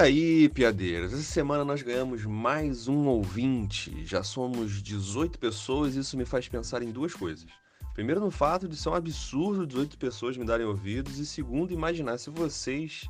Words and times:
aí, 0.00 0.48
piadeiras? 0.48 1.12
Essa 1.12 1.22
semana 1.22 1.62
nós 1.64 1.82
ganhamos 1.82 2.24
mais 2.24 2.88
um 2.88 3.06
ouvinte. 3.06 4.04
Já 4.04 4.22
somos 4.22 4.82
18 4.82 5.38
pessoas 5.38 5.94
e 5.94 5.98
isso 5.98 6.16
me 6.16 6.24
faz 6.24 6.48
pensar 6.48 6.82
em 6.82 6.90
duas 6.90 7.12
coisas. 7.12 7.46
Primeiro, 7.92 8.20
no 8.20 8.30
fato 8.30 8.66
de 8.66 8.76
ser 8.76 8.88
um 8.88 8.94
absurdo 8.94 9.66
18 9.66 9.98
pessoas 9.98 10.36
me 10.38 10.44
darem 10.44 10.64
ouvidos, 10.64 11.18
e 11.18 11.26
segundo, 11.26 11.72
imaginar 11.72 12.18
se 12.18 12.30
vocês 12.30 13.08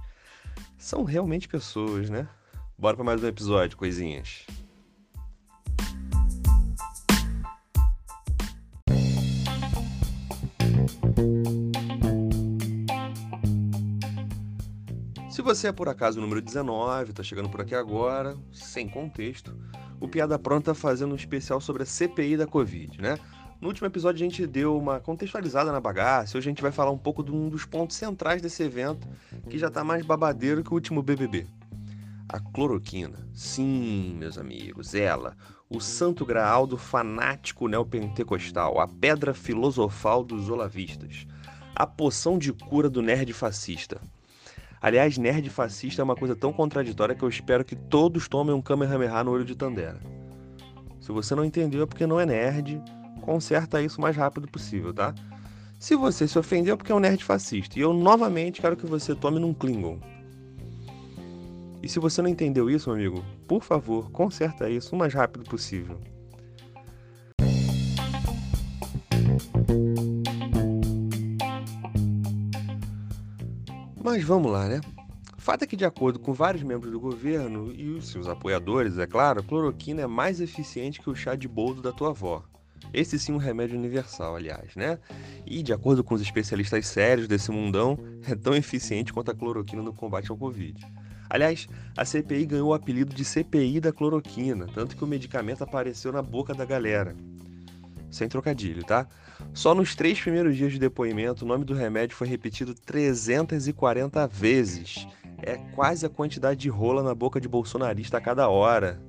são 0.77 1.05
realmente 1.05 1.46
pessoas, 1.46 2.11
né? 2.11 2.29
Bora 2.77 2.96
para 2.96 3.04
mais 3.04 3.22
um 3.22 3.29
episódio, 3.29 3.77
coisinhas. 3.77 4.46
Você 15.54 15.67
é 15.67 15.72
por 15.72 15.89
acaso 15.89 16.18
o 16.18 16.22
número 16.22 16.40
19, 16.40 17.13
tá 17.13 17.25
chegando 17.25 17.49
por 17.49 17.61
aqui 17.61 17.75
agora, 17.75 18.36
sem 18.53 18.89
contexto, 18.89 19.53
o 19.99 20.07
Piada 20.07 20.39
Pronta 20.39 20.75
fazendo 20.75 21.11
um 21.11 21.17
especial 21.17 21.61
sobre 21.61 21.82
a 21.82 21.86
CPI 21.86 22.36
da 22.36 22.46
Covid, 22.46 23.03
né? 23.03 23.18
No 23.61 23.67
último 23.67 23.89
episódio 23.89 24.25
a 24.25 24.29
gente 24.31 24.46
deu 24.46 24.79
uma 24.79 25.00
contextualizada 25.00 25.73
na 25.73 25.81
bagaça, 25.81 26.39
hoje 26.39 26.49
a 26.49 26.53
gente 26.53 26.63
vai 26.63 26.71
falar 26.71 26.93
um 26.93 26.99
pouco 26.99 27.25
de 27.25 27.32
um 27.32 27.49
dos 27.49 27.64
pontos 27.64 27.96
centrais 27.96 28.40
desse 28.40 28.63
evento, 28.63 29.09
que 29.49 29.59
já 29.59 29.68
tá 29.68 29.82
mais 29.82 30.07
babadeiro 30.07 30.63
que 30.63 30.71
o 30.71 30.75
último 30.75 31.03
BBB. 31.03 31.49
A 32.28 32.39
cloroquina. 32.39 33.19
Sim, 33.34 34.14
meus 34.20 34.39
amigos, 34.39 34.95
ela, 34.95 35.37
o 35.69 35.81
santo 35.81 36.25
graal 36.25 36.64
do 36.64 36.77
fanático 36.77 37.67
neopentecostal, 37.67 38.78
a 38.78 38.87
pedra 38.87 39.34
filosofal 39.34 40.23
dos 40.23 40.48
olavistas, 40.48 41.27
a 41.75 41.89
poção 41.89 42.39
de 42.39 42.53
cura 42.53 42.89
do 42.89 43.03
nerd 43.03 43.33
fascista. 43.33 44.01
Aliás, 44.81 45.19
nerd 45.19 45.50
fascista 45.50 46.00
é 46.00 46.05
uma 46.05 46.17
coisa 46.17 46.34
tão 46.34 46.53
contraditória 46.53 47.14
que 47.14 47.23
eu 47.23 47.28
espero 47.28 47.64
que 47.64 47.77
todos 47.77 48.28
tomem 48.28 48.55
um 48.55 48.62
Kamehameha 48.62 49.22
no 49.22 49.31
olho 49.31 49.45
de 49.45 49.55
Tandera. 49.55 50.00
Se 51.00 51.12
você 51.12 51.34
não 51.34 51.45
entendeu 51.45 51.83
é 51.83 51.87
porque 51.87 52.06
não 52.06 52.19
é 52.19 52.25
nerd, 52.25 52.83
conserta 53.20 53.83
isso 53.83 53.98
o 53.98 54.00
mais 54.00 54.17
rápido 54.17 54.48
possível, 54.48 54.95
tá? 54.95 55.14
Se 55.78 55.95
você 55.95 56.27
se 56.27 56.39
ofendeu 56.39 56.75
é 56.75 56.77
porque 56.77 56.92
é 56.92 56.95
um 56.95 57.00
nerd 57.00 57.22
fascista. 57.22 57.78
E 57.78 57.83
eu 57.83 57.92
novamente 57.92 58.61
quero 58.61 58.77
que 58.77 58.87
você 58.87 59.14
tome 59.14 59.39
num 59.39 59.53
Klingon. 59.53 59.98
E 61.83 61.89
se 61.89 61.98
você 61.98 62.22
não 62.22 62.28
entendeu 62.28 62.70
isso, 62.70 62.91
meu 62.91 62.98
amigo, 62.98 63.25
por 63.47 63.62
favor, 63.62 64.11
conserta 64.11 64.69
isso 64.69 64.94
o 64.94 64.98
mais 64.98 65.12
rápido 65.12 65.44
possível. 65.44 65.98
Mas 74.03 74.25
vamos 74.25 74.51
lá, 74.51 74.67
né? 74.67 74.81
Fato 75.37 75.62
é 75.62 75.67
que, 75.67 75.77
de 75.77 75.84
acordo 75.84 76.19
com 76.19 76.33
vários 76.33 76.62
membros 76.62 76.91
do 76.91 76.98
governo 76.98 77.73
e 77.75 77.91
os 77.91 78.09
seus 78.09 78.29
apoiadores, 78.29 78.98
é 78.98 79.06
claro, 79.06 79.41
a 79.41 79.43
cloroquina 79.43 80.03
é 80.03 80.06
mais 80.06 80.41
eficiente 80.41 81.01
que 81.01 81.11
o 81.11 81.15
chá 81.15 81.34
de 81.34 81.47
boldo 81.47 81.83
da 81.83 81.93
tua 81.93 82.11
avó. 82.11 82.43
Esse 82.95 83.19
sim 83.19 83.33
é 83.33 83.34
um 83.34 83.39
remédio 83.39 83.78
universal, 83.78 84.37
aliás, 84.37 84.75
né? 84.75 84.98
E, 85.47 85.62
de 85.62 85.73
acordo 85.73 86.03
com 86.03 86.15
os 86.15 86.23
especialistas 86.23 86.87
sérios 86.87 87.28
desse 87.28 87.51
mundão, 87.51 87.98
é 88.27 88.34
tão 88.34 88.55
eficiente 88.55 89.12
quanto 89.12 89.31
a 89.31 89.34
cloroquina 89.34 89.83
no 89.83 89.93
combate 89.93 90.31
ao 90.31 90.37
Covid. 90.37 90.81
Aliás, 91.28 91.69
a 91.97 92.05
CPI 92.05 92.47
ganhou 92.47 92.71
o 92.71 92.75
apelido 92.75 93.15
de 93.15 93.25
CPI 93.25 93.81
da 93.81 93.93
cloroquina, 93.93 94.67
tanto 94.75 94.97
que 94.97 95.05
o 95.05 95.06
medicamento 95.06 95.62
apareceu 95.62 96.11
na 96.11 96.23
boca 96.23 96.55
da 96.55 96.65
galera. 96.65 97.15
Sem 98.11 98.28
trocadilho, 98.28 98.84
tá? 98.84 99.06
Só 99.55 99.75
nos 99.75 99.94
três 99.94 100.20
primeiros 100.20 100.56
dias 100.56 100.72
de 100.72 100.78
depoimento, 100.78 101.44
o 101.44 101.48
nome 101.48 101.64
do 101.64 101.75
remédio 101.75 102.16
foi 102.16 102.27
repetido 102.27 102.75
340 102.75 104.27
vezes. 104.27 105.06
É 105.42 105.56
quase 105.75 106.05
a 106.05 106.08
quantidade 106.08 106.61
de 106.61 106.69
rola 106.69 107.03
na 107.03 107.15
boca 107.15 107.41
de 107.41 107.49
bolsonarista 107.49 108.19
a 108.19 108.20
cada 108.20 108.49
hora. 108.49 109.00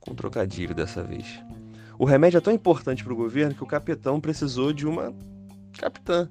Com 0.00 0.14
trocadilho 0.14 0.74
dessa 0.74 1.02
vez. 1.02 1.26
O 1.98 2.04
remédio 2.04 2.38
é 2.38 2.40
tão 2.40 2.52
importante 2.52 3.04
para 3.04 3.12
o 3.12 3.16
governo 3.16 3.54
que 3.54 3.62
o 3.62 3.66
capitão 3.66 4.20
precisou 4.20 4.72
de 4.72 4.86
uma 4.86 5.14
capitã. 5.78 6.28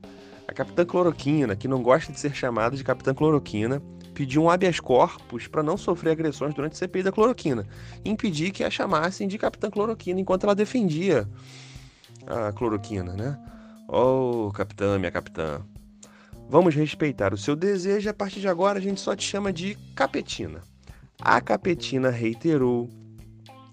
A 0.48 0.54
capitã 0.54 0.84
Cloroquina, 0.84 1.56
que 1.56 1.68
não 1.68 1.82
gosta 1.82 2.12
de 2.12 2.20
ser 2.20 2.36
chamada 2.36 2.76
de 2.76 2.84
capitã 2.84 3.14
Cloroquina, 3.14 3.82
pediu 4.14 4.44
um 4.44 4.50
habeas 4.50 4.80
corpus 4.80 5.48
para 5.48 5.64
não 5.64 5.78
sofrer 5.78 6.12
agressões 6.12 6.54
durante 6.54 6.74
a 6.74 6.76
CPI 6.76 7.04
da 7.04 7.12
cloroquina 7.12 7.68
impedir 8.04 8.52
que 8.52 8.64
a 8.64 8.70
chamassem 8.70 9.28
de 9.28 9.38
capitã 9.38 9.70
Cloroquina 9.70 10.20
enquanto 10.20 10.44
ela 10.44 10.56
defendia 10.56 11.28
a 12.28 12.52
cloroquina, 12.52 13.14
né? 13.14 13.40
Oh, 13.88 14.52
capitã, 14.54 14.98
minha 14.98 15.12
capitã. 15.12 15.62
Vamos 16.50 16.76
respeitar 16.76 17.34
o 17.34 17.38
seu 17.38 17.56
desejo 17.56 18.08
e 18.08 18.10
a 18.10 18.14
partir 18.14 18.42
de 18.42 18.48
agora 18.48 18.78
a 18.78 18.82
gente 18.82 19.00
só 19.00 19.16
te 19.16 19.24
chama 19.24 19.52
de 19.52 19.76
Capetina. 19.96 20.62
A 21.20 21.40
Capetina 21.40 22.10
reiterou 22.10 22.90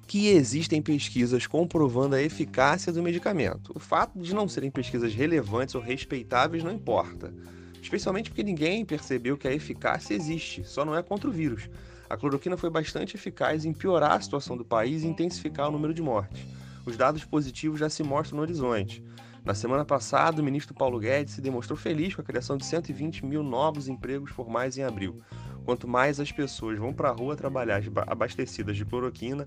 que 0.07 0.29
existem 0.29 0.81
pesquisas 0.81 1.47
comprovando 1.47 2.15
a 2.15 2.23
eficácia 2.23 2.93
do 2.93 3.03
medicamento. 3.03 3.73
O 3.75 3.79
fato 3.79 4.19
de 4.19 4.35
não 4.35 4.49
serem 4.49 4.71
pesquisas 4.71 5.13
relevantes 5.13 5.75
ou 5.75 5.83
respeitáveis 5.83 6.65
não 6.65 6.73
importa, 6.73 7.33
especialmente 7.81 8.31
porque 8.31 8.43
ninguém 8.43 8.85
percebeu 8.85 9.37
que 9.37 9.49
a 9.49 9.53
eficácia 9.53 10.15
existe, 10.15 10.65
só 10.65 10.85
não 10.85 10.97
é 10.97 11.03
contra 11.03 11.29
o 11.29 11.33
vírus. 11.33 11.69
A 12.09 12.17
cloroquina 12.17 12.57
foi 12.57 12.71
bastante 12.71 13.17
eficaz 13.17 13.65
em 13.65 13.73
piorar 13.73 14.13
a 14.13 14.21
situação 14.21 14.57
do 14.57 14.65
país 14.65 15.03
e 15.03 15.07
intensificar 15.07 15.69
o 15.69 15.73
número 15.73 15.93
de 15.93 16.03
mortes 16.03 16.47
os 16.89 16.97
dados 16.97 17.25
positivos 17.25 17.79
já 17.79 17.91
se 17.91 18.03
mostram 18.03 18.37
no 18.37 18.43
horizonte. 18.43 19.05
Na 19.45 19.55
semana 19.55 19.85
passada, 19.85 20.41
o 20.41 20.45
ministro 20.45 20.75
Paulo 20.75 20.99
Guedes 20.99 21.35
se 21.35 21.41
demonstrou 21.41 21.77
feliz 21.77 22.15
com 22.15 22.21
a 22.21 22.25
criação 22.25 22.57
de 22.57 22.65
120 22.65 23.25
mil 23.25 23.43
novos 23.43 23.89
empregos 23.89 24.31
formais 24.31 24.77
em 24.77 24.83
abril. 24.83 25.21
Quanto 25.65 25.87
mais 25.87 26.19
as 26.19 26.33
pessoas 26.33 26.79
vão 26.79 26.93
para 26.93 27.11
a 27.11 27.13
rua 27.13 27.37
trabalhar 27.37 27.83
abastecidas 28.07 28.77
de 28.77 28.85
cloroquina, 28.85 29.45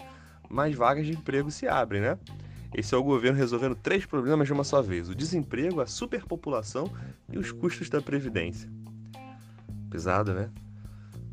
mais 0.50 0.76
vagas 0.76 1.06
de 1.06 1.14
emprego 1.14 1.50
se 1.50 1.68
abrem, 1.68 2.02
né? 2.02 2.18
Esse 2.74 2.96
é 2.96 2.98
o 2.98 3.04
governo 3.04 3.38
resolvendo 3.38 3.76
três 3.76 4.06
problemas 4.06 4.48
de 4.48 4.54
uma 4.54 4.64
só 4.64 4.82
vez: 4.82 5.10
o 5.10 5.16
desemprego, 5.16 5.82
a 5.82 5.86
superpopulação 5.86 6.90
e 7.32 7.38
os 7.38 7.52
custos 7.52 7.90
da 7.90 8.02
previdência. 8.02 8.70
Pesado, 9.90 10.34
né? 10.34 10.50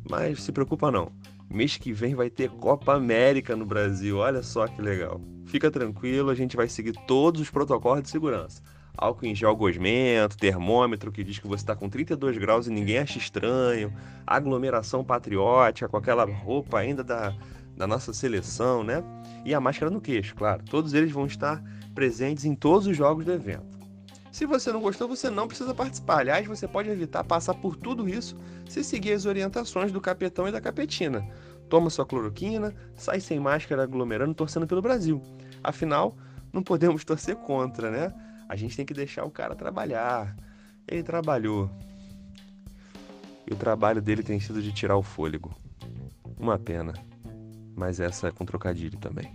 Mas 0.09 0.43
se 0.43 0.51
preocupa 0.51 0.91
não. 0.91 1.11
Mês 1.49 1.77
que 1.77 1.93
vem 1.93 2.13
vai 2.13 2.29
ter 2.29 2.49
Copa 2.49 2.93
América 2.93 3.55
no 3.55 3.65
Brasil. 3.65 4.17
Olha 4.17 4.43
só 4.43 4.67
que 4.67 4.81
legal. 4.81 5.21
Fica 5.45 5.71
tranquilo, 5.71 6.29
a 6.29 6.35
gente 6.35 6.55
vai 6.55 6.67
seguir 6.67 6.93
todos 7.07 7.41
os 7.41 7.49
protocolos 7.49 8.03
de 8.03 8.09
segurança. 8.09 8.61
Álcool 8.95 9.25
em 9.25 9.33
gel 9.33 9.55
gosmento, 9.55 10.37
termômetro 10.37 11.11
que 11.11 11.23
diz 11.23 11.39
que 11.39 11.47
você 11.47 11.63
está 11.63 11.75
com 11.75 11.89
32 11.89 12.37
graus 12.37 12.67
e 12.67 12.69
ninguém 12.69 12.97
acha 12.97 13.17
estranho, 13.17 13.93
aglomeração 14.27 15.03
patriótica 15.03 15.87
com 15.87 15.95
aquela 15.95 16.25
roupa 16.25 16.79
ainda 16.79 17.03
da, 17.03 17.33
da 17.79 17.87
nossa 17.87 18.13
seleção, 18.13 18.83
né? 18.83 19.03
E 19.43 19.55
a 19.55 19.59
máscara 19.59 19.89
no 19.89 19.99
queixo, 19.99 20.35
claro. 20.35 20.63
Todos 20.69 20.93
eles 20.93 21.11
vão 21.11 21.25
estar 21.25 21.63
presentes 21.95 22.45
em 22.45 22.53
todos 22.53 22.85
os 22.85 22.95
jogos 22.95 23.25
do 23.25 23.31
evento. 23.31 23.79
Se 24.31 24.45
você 24.45 24.71
não 24.71 24.79
gostou, 24.79 25.07
você 25.07 25.31
não 25.31 25.47
precisa 25.47 25.73
participar. 25.73 26.19
Aliás, 26.19 26.45
você 26.45 26.67
pode 26.67 26.89
evitar 26.89 27.23
passar 27.23 27.55
por 27.55 27.75
tudo 27.75 28.07
isso 28.07 28.37
se 28.69 28.83
seguir 28.83 29.13
as 29.13 29.25
orientações 29.25 29.91
do 29.91 29.99
capetão 29.99 30.47
e 30.47 30.51
da 30.51 30.61
capetina 30.61 31.27
toma 31.69 31.89
sua 31.89 32.05
cloroquina, 32.05 32.75
sai 32.95 33.21
sem 33.21 33.39
máscara 33.39 33.83
aglomerando, 33.83 34.33
torcendo 34.33 34.67
pelo 34.67 34.81
Brasil. 34.81 35.21
Afinal, 35.63 36.17
não 36.51 36.63
podemos 36.63 37.05
torcer 37.05 37.35
contra, 37.35 37.91
né? 37.91 38.13
A 38.49 38.55
gente 38.55 38.75
tem 38.75 38.85
que 38.85 38.93
deixar 38.93 39.23
o 39.23 39.31
cara 39.31 39.55
trabalhar. 39.55 40.35
Ele 40.87 41.03
trabalhou. 41.03 41.69
E 43.47 43.53
o 43.53 43.55
trabalho 43.55 44.01
dele 44.01 44.23
tem 44.23 44.39
sido 44.39 44.61
de 44.61 44.73
tirar 44.73 44.97
o 44.97 45.03
fôlego. 45.03 45.55
Uma 46.37 46.57
pena. 46.57 46.93
Mas 47.79 48.01
essa 48.01 48.27
é 48.27 48.31
com 48.31 48.43
trocadilho 48.43 48.99
também. 48.99 49.33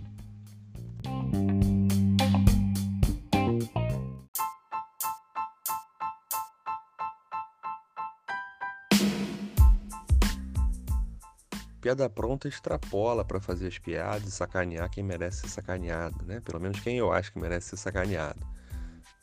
piada 11.81 12.09
pronta 12.09 12.47
extrapola 12.47 13.23
para 13.23 13.39
fazer 13.39 13.67
as 13.67 13.77
piadas 13.77 14.27
e 14.27 14.31
sacanear 14.31 14.89
quem 14.89 15.03
merece 15.03 15.41
ser 15.41 15.49
sacaneado, 15.49 16.23
né? 16.25 16.39
Pelo 16.39 16.59
menos 16.59 16.79
quem 16.79 16.97
eu 16.97 17.13
acho 17.13 17.31
que 17.31 17.39
merece 17.39 17.69
ser 17.69 17.77
sacaneado. 17.77 18.39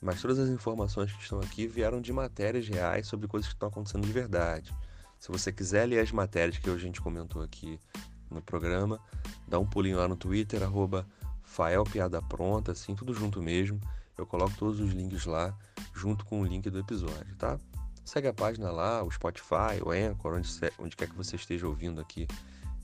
Mas 0.00 0.20
todas 0.20 0.38
as 0.38 0.48
informações 0.48 1.12
que 1.12 1.22
estão 1.22 1.40
aqui 1.40 1.66
vieram 1.66 2.00
de 2.00 2.12
matérias 2.12 2.68
reais 2.68 3.08
sobre 3.08 3.26
coisas 3.26 3.48
que 3.48 3.54
estão 3.54 3.68
acontecendo 3.68 4.06
de 4.06 4.12
verdade. 4.12 4.72
Se 5.18 5.28
você 5.30 5.52
quiser 5.52 5.86
ler 5.86 5.98
as 5.98 6.12
matérias 6.12 6.56
que 6.58 6.70
a 6.70 6.76
gente 6.76 7.00
comentou 7.00 7.42
aqui 7.42 7.80
no 8.32 8.42
programa, 8.42 8.98
dá 9.46 9.58
um 9.58 9.66
pulinho 9.66 9.98
lá 9.98 10.08
no 10.08 10.16
Twitter, 10.16 10.62
arroba 10.62 11.06
assim, 12.70 12.94
tudo 12.94 13.12
junto 13.12 13.42
mesmo. 13.42 13.80
Eu 14.16 14.26
coloco 14.26 14.56
todos 14.56 14.80
os 14.80 14.92
links 14.92 15.26
lá, 15.26 15.56
junto 15.94 16.24
com 16.24 16.40
o 16.40 16.44
link 16.44 16.68
do 16.70 16.78
episódio, 16.78 17.34
tá? 17.36 17.58
Segue 18.04 18.28
a 18.28 18.32
página 18.32 18.70
lá, 18.70 19.02
o 19.02 19.10
Spotify, 19.10 19.80
o 19.84 19.90
Anchor, 19.90 20.34
onde, 20.34 20.48
onde 20.78 20.96
quer 20.96 21.08
que 21.08 21.16
você 21.16 21.36
esteja 21.36 21.66
ouvindo 21.66 22.00
aqui 22.00 22.26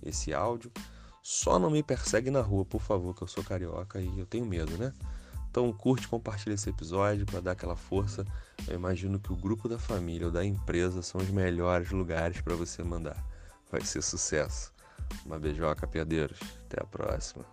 esse 0.03 0.33
áudio. 0.33 0.71
Só 1.23 1.59
não 1.59 1.71
me 1.71 1.83
persegue 1.83 2.31
na 2.31 2.41
rua, 2.41 2.65
por 2.65 2.81
favor, 2.81 3.15
que 3.15 3.23
eu 3.23 3.29
sou 3.29 3.43
carioca 3.45 4.01
e 4.01 4.19
eu 4.19 4.27
tenho 4.27 4.47
medo, 4.47 4.77
né? 4.79 4.93
Então 5.51 5.73
curte, 5.73 6.07
compartilha 6.07 6.55
esse 6.55 6.71
episódio 6.71 7.27
para 7.27 7.41
dar 7.41 7.53
aquela 7.53 7.77
força. 7.77 8.25
Eu 8.67 8.75
imagino 8.75 9.19
que 9.19 9.33
o 9.33 9.37
grupo 9.37 9.69
da 9.69 9.79
família 9.79 10.27
ou 10.27 10.33
da 10.33 10.45
empresa 10.45 11.03
são 11.03 11.21
os 11.21 11.31
melhores 11.31 11.91
lugares 11.91 12.41
para 12.41 12.55
você 12.55 12.83
mandar. 12.83 13.23
vai 13.71 13.81
ser 13.83 14.03
sucesso. 14.03 14.73
Uma 15.25 15.39
beijoca, 15.39 15.87
piadeiros. 15.87 16.39
Até 16.67 16.83
a 16.83 16.87
próxima. 16.87 17.45